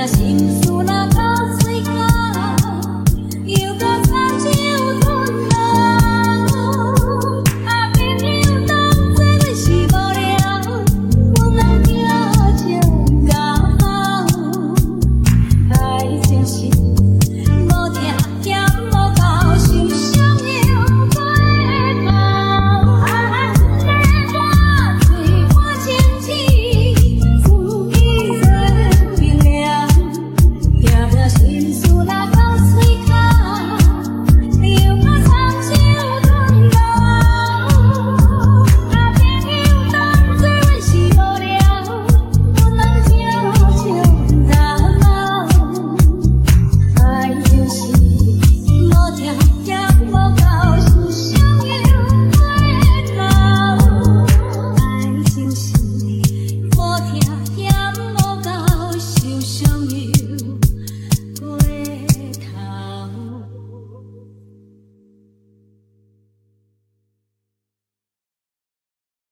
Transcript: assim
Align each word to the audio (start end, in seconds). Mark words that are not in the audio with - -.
assim 0.00 0.69